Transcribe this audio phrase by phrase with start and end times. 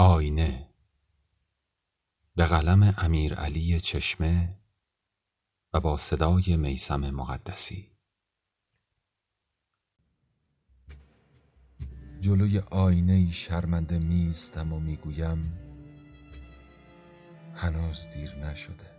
[0.00, 0.68] آینه.
[2.34, 4.58] به قلم امیر علی چشمه
[5.72, 7.90] و با صدای میسم مقدسی.
[12.20, 15.58] جلوی آینه ای شرمنده میستم و می‌گویم
[17.54, 18.90] هنوز دیر نشده.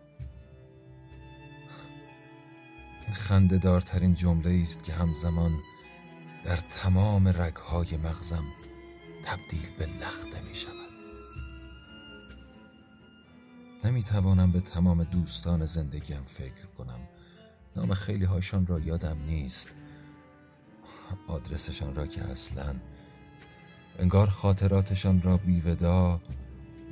[3.14, 5.60] خنده دارترین جمله است که همزمان
[6.46, 8.44] در تمام رگهای مغزم
[9.26, 10.89] تبدیل به لخته می شود
[13.90, 17.00] نمی توانم به تمام دوستان زندگیم فکر کنم.
[17.76, 19.76] نام خیلی هاشان را یادم نیست.
[21.28, 22.76] آدرسشان را که اصلا
[24.00, 26.22] انگار خاطراتشان را بیودا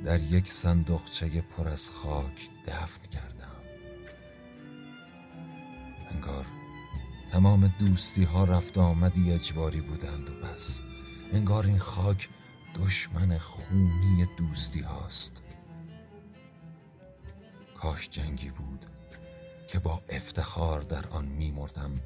[0.04, 3.62] در یک صندوقچه پر از خاک دفن کردم.
[6.10, 6.46] انگار
[7.32, 10.80] تمام دوستی ها رفت آمدی اجباری بودند و بس.
[11.32, 12.28] انگار این خاک
[12.74, 15.42] دشمن خونی دوستی هاست.
[17.80, 18.86] کاش جنگی بود
[19.68, 22.00] که با افتخار در آن میمردم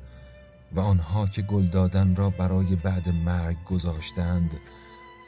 [0.73, 4.51] و آنها که گل دادن را برای بعد مرگ گذاشتند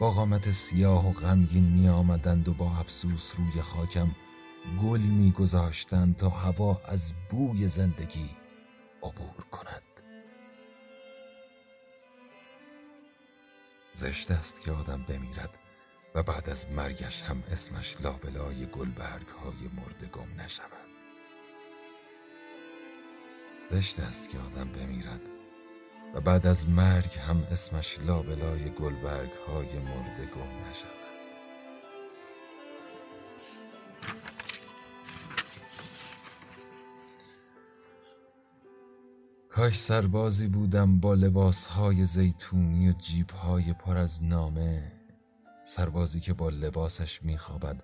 [0.01, 4.11] با قامت سیاه و غمگین می آمدند و با افسوس روی خاکم
[4.83, 8.31] گل می گذاشتند تا هوا از بوی زندگی
[9.03, 9.83] عبور کند.
[13.95, 15.64] زشت است که آدم بمیرد.
[16.15, 20.85] و بعد از مرگش هم اسمش لابلای گلبرگ های مرده گم نشود.
[23.67, 25.21] زشت است که آدم بمیرد
[26.15, 31.05] و بعد از مرگ هم اسمش لابلای گلبرگ های مرده گم نشود.
[39.49, 45.04] کاش سربازی بودم با لباسهای زیتونی و جیبهای پر از نامه.
[45.65, 47.83] سربازی که با لباسش میخوابد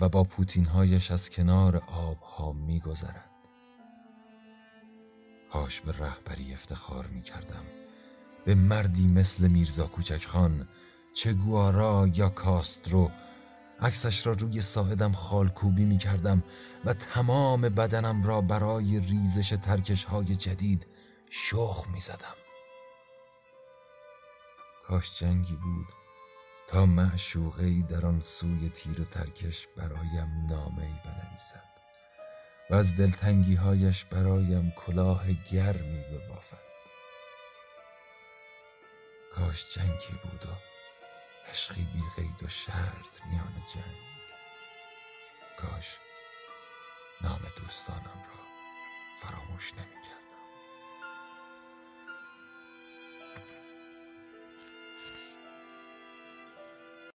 [0.00, 3.30] و با پوتینهایش از کنار آبها میگذرد.
[5.50, 7.64] هاش به رهبری افتخار می‌کردم.
[8.44, 10.68] به مردی مثل میرزا کوچک خان
[11.14, 13.10] چه گوارا یا کاسترو
[13.80, 16.42] عکسش را روی ساعدم خالکوبی می کردم
[16.84, 20.86] و تمام بدنم را برای ریزش ترکش های جدید
[21.30, 22.36] شخ می زدم.
[24.86, 25.86] کاش جنگی بود.
[26.70, 31.70] تا معشوقه ای در آن سوی تیر و ترکش برایم نامه ای بنویسد
[32.70, 36.70] و از دلتنگی هایش برایم کلاه گرمی ببافد.
[39.34, 40.48] کاش جنگی بود و
[41.50, 44.00] عشقی بی قید و شرط میان جنگ.
[45.58, 45.96] کاش
[47.20, 48.40] نام دوستانم را
[49.22, 50.19] فراموش نمی‌کرد.